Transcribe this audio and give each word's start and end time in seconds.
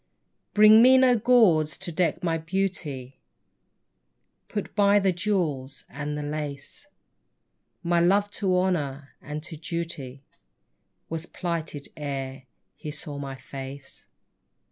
Bring 0.55 0.81
me 0.81 0.97
no 0.97 1.15
gauds 1.15 1.77
to 1.77 1.91
deck 1.91 2.23
my 2.23 2.39
beauty, 2.39 3.19
Put 4.47 4.75
by 4.75 4.97
the 4.97 5.11
jewels 5.11 5.83
and 5.89 6.17
the 6.17 6.23
lace; 6.23 6.87
My 7.83 7.99
love 7.99 8.31
to 8.31 8.57
honour 8.57 9.13
and 9.21 9.43
to 9.43 9.55
duty 9.55 10.23
Was 11.07 11.27
plighted 11.27 11.89
ere 11.95 12.47
he 12.75 12.89
saw 12.89 13.19
my 13.19 13.35
face. 13.35 14.07